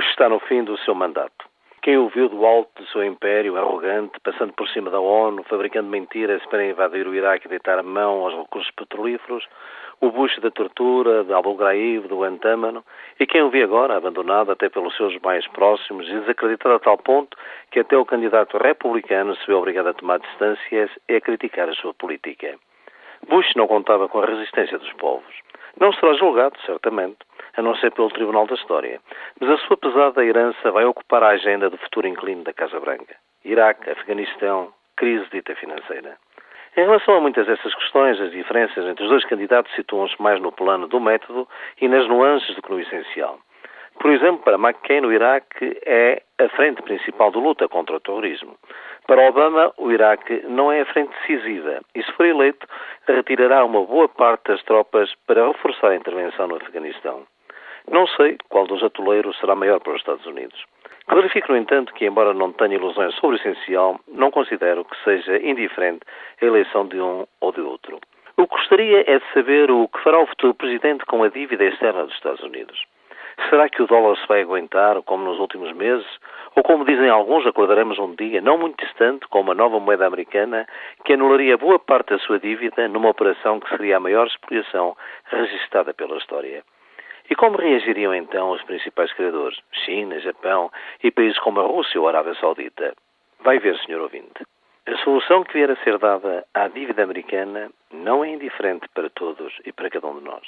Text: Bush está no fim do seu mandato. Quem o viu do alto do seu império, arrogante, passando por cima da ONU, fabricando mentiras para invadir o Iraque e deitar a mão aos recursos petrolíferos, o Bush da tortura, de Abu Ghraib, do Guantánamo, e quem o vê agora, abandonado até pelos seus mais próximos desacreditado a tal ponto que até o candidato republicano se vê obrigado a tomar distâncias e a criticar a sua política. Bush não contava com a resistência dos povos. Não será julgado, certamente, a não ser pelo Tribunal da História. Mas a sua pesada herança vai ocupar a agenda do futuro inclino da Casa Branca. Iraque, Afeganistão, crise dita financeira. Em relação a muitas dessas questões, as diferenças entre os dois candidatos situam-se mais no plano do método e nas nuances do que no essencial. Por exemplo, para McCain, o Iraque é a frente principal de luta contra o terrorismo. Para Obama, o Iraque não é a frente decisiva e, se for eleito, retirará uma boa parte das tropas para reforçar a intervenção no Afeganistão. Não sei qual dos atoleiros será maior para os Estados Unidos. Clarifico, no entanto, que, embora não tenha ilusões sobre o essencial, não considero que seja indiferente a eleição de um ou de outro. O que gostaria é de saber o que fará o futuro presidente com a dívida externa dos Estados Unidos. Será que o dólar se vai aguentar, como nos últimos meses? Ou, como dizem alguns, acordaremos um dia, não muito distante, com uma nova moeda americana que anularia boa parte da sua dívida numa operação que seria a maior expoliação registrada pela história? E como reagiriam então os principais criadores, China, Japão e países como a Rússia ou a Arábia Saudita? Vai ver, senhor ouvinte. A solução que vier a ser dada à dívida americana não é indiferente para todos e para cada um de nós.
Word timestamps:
Bush 0.00 0.12
está 0.12 0.30
no 0.30 0.40
fim 0.40 0.64
do 0.64 0.78
seu 0.78 0.94
mandato. 0.94 1.44
Quem 1.82 1.98
o 1.98 2.08
viu 2.08 2.26
do 2.30 2.46
alto 2.46 2.70
do 2.80 2.88
seu 2.88 3.04
império, 3.04 3.58
arrogante, 3.58 4.18
passando 4.24 4.50
por 4.54 4.66
cima 4.70 4.90
da 4.90 4.98
ONU, 4.98 5.42
fabricando 5.42 5.90
mentiras 5.90 6.42
para 6.46 6.64
invadir 6.64 7.06
o 7.06 7.14
Iraque 7.14 7.46
e 7.46 7.50
deitar 7.50 7.78
a 7.78 7.82
mão 7.82 8.24
aos 8.24 8.34
recursos 8.34 8.70
petrolíferos, 8.70 9.46
o 10.00 10.10
Bush 10.10 10.38
da 10.38 10.50
tortura, 10.50 11.22
de 11.22 11.34
Abu 11.34 11.54
Ghraib, 11.54 12.08
do 12.08 12.20
Guantánamo, 12.20 12.82
e 13.18 13.26
quem 13.26 13.42
o 13.42 13.50
vê 13.50 13.62
agora, 13.62 13.94
abandonado 13.94 14.50
até 14.50 14.70
pelos 14.70 14.96
seus 14.96 15.14
mais 15.18 15.46
próximos 15.48 16.06
desacreditado 16.06 16.76
a 16.76 16.78
tal 16.78 16.96
ponto 16.96 17.36
que 17.70 17.80
até 17.80 17.94
o 17.94 18.06
candidato 18.06 18.56
republicano 18.56 19.36
se 19.36 19.46
vê 19.46 19.52
obrigado 19.52 19.88
a 19.88 19.92
tomar 19.92 20.18
distâncias 20.18 20.90
e 21.10 21.16
a 21.16 21.20
criticar 21.20 21.68
a 21.68 21.74
sua 21.74 21.92
política. 21.92 22.58
Bush 23.28 23.52
não 23.54 23.66
contava 23.66 24.08
com 24.08 24.20
a 24.20 24.26
resistência 24.26 24.78
dos 24.78 24.92
povos. 24.94 25.34
Não 25.78 25.92
será 25.92 26.14
julgado, 26.14 26.58
certamente, 26.64 27.18
a 27.56 27.62
não 27.62 27.74
ser 27.76 27.92
pelo 27.92 28.10
Tribunal 28.10 28.46
da 28.46 28.54
História. 28.54 29.00
Mas 29.40 29.50
a 29.50 29.58
sua 29.58 29.76
pesada 29.76 30.24
herança 30.24 30.70
vai 30.70 30.84
ocupar 30.84 31.22
a 31.22 31.28
agenda 31.28 31.70
do 31.70 31.78
futuro 31.78 32.06
inclino 32.06 32.44
da 32.44 32.52
Casa 32.52 32.78
Branca. 32.80 33.16
Iraque, 33.44 33.90
Afeganistão, 33.90 34.72
crise 34.96 35.26
dita 35.32 35.54
financeira. 35.54 36.16
Em 36.76 36.82
relação 36.82 37.16
a 37.16 37.20
muitas 37.20 37.46
dessas 37.46 37.74
questões, 37.74 38.20
as 38.20 38.30
diferenças 38.30 38.86
entre 38.86 39.02
os 39.02 39.10
dois 39.10 39.24
candidatos 39.24 39.74
situam-se 39.74 40.20
mais 40.22 40.40
no 40.40 40.52
plano 40.52 40.86
do 40.86 41.00
método 41.00 41.48
e 41.80 41.88
nas 41.88 42.06
nuances 42.06 42.54
do 42.54 42.62
que 42.62 42.70
no 42.70 42.80
essencial. 42.80 43.38
Por 43.98 44.10
exemplo, 44.12 44.42
para 44.42 44.56
McCain, 44.56 45.04
o 45.04 45.12
Iraque 45.12 45.78
é 45.84 46.22
a 46.38 46.48
frente 46.50 46.80
principal 46.82 47.30
de 47.30 47.38
luta 47.38 47.68
contra 47.68 47.96
o 47.96 48.00
terrorismo. 48.00 48.56
Para 49.06 49.28
Obama, 49.28 49.72
o 49.76 49.90
Iraque 49.90 50.42
não 50.46 50.70
é 50.70 50.80
a 50.80 50.86
frente 50.86 51.12
decisiva 51.20 51.80
e, 51.94 52.02
se 52.02 52.12
for 52.12 52.24
eleito, 52.24 52.66
retirará 53.06 53.64
uma 53.64 53.84
boa 53.84 54.08
parte 54.08 54.48
das 54.48 54.62
tropas 54.62 55.12
para 55.26 55.48
reforçar 55.48 55.88
a 55.88 55.96
intervenção 55.96 56.46
no 56.46 56.56
Afeganistão. 56.56 57.26
Não 57.88 58.06
sei 58.06 58.36
qual 58.48 58.66
dos 58.66 58.82
atoleiros 58.82 59.38
será 59.38 59.54
maior 59.54 59.80
para 59.80 59.92
os 59.92 60.00
Estados 60.00 60.26
Unidos. 60.26 60.64
Clarifico, 61.06 61.52
no 61.52 61.58
entanto, 61.58 61.92
que, 61.94 62.06
embora 62.06 62.32
não 62.32 62.52
tenha 62.52 62.76
ilusões 62.76 63.14
sobre 63.16 63.36
o 63.36 63.40
essencial, 63.40 63.98
não 64.08 64.30
considero 64.30 64.84
que 64.84 64.96
seja 65.02 65.38
indiferente 65.38 66.00
a 66.40 66.44
eleição 66.44 66.86
de 66.86 67.00
um 67.00 67.26
ou 67.40 67.52
de 67.52 67.60
outro. 67.60 67.98
O 68.36 68.46
que 68.46 68.56
gostaria 68.56 69.00
é 69.06 69.18
de 69.18 69.32
saber 69.34 69.70
o 69.70 69.88
que 69.88 70.02
fará 70.02 70.20
o 70.20 70.26
futuro 70.26 70.54
presidente 70.54 71.04
com 71.06 71.22
a 71.22 71.28
dívida 71.28 71.64
externa 71.64 72.04
dos 72.04 72.14
Estados 72.14 72.42
Unidos. 72.42 72.84
Será 73.48 73.68
que 73.68 73.82
o 73.82 73.86
dólar 73.86 74.16
se 74.18 74.26
vai 74.28 74.42
aguentar, 74.42 75.02
como 75.02 75.24
nos 75.24 75.38
últimos 75.38 75.72
meses? 75.72 76.06
Ou, 76.54 76.62
como 76.62 76.84
dizem 76.84 77.08
alguns, 77.08 77.46
acordaremos 77.46 77.98
um 77.98 78.14
dia, 78.14 78.40
não 78.40 78.58
muito 78.58 78.84
distante, 78.84 79.26
com 79.28 79.40
uma 79.40 79.54
nova 79.54 79.80
moeda 79.80 80.06
americana 80.06 80.66
que 81.04 81.14
anularia 81.14 81.56
boa 81.56 81.78
parte 81.78 82.10
da 82.10 82.18
sua 82.18 82.38
dívida 82.38 82.86
numa 82.88 83.08
operação 83.08 83.58
que 83.58 83.68
seria 83.70 83.96
a 83.96 84.00
maior 84.00 84.26
expoliação 84.26 84.96
registrada 85.24 85.94
pela 85.94 86.16
história? 86.18 86.62
E 87.30 87.36
como 87.36 87.56
reagiriam 87.56 88.12
então 88.12 88.50
os 88.50 88.62
principais 88.64 89.12
criadores, 89.12 89.56
China, 89.84 90.18
Japão 90.18 90.70
e 91.02 91.12
países 91.12 91.38
como 91.38 91.60
a 91.60 91.64
Rússia 91.64 92.00
ou 92.00 92.08
a 92.08 92.10
Arábia 92.10 92.34
Saudita? 92.34 92.92
Vai 93.44 93.60
ver, 93.60 93.78
senhor 93.78 94.00
ouvinte. 94.00 94.44
A 94.86 94.96
solução 95.04 95.44
que 95.44 95.52
vier 95.52 95.70
a 95.70 95.76
ser 95.76 95.96
dada 95.98 96.44
à 96.52 96.66
dívida 96.66 97.04
americana 97.04 97.70
não 97.92 98.24
é 98.24 98.30
indiferente 98.30 98.88
para 98.92 99.08
todos 99.10 99.52
e 99.64 99.72
para 99.72 99.88
cada 99.88 100.08
um 100.08 100.18
de 100.18 100.24
nós. 100.24 100.42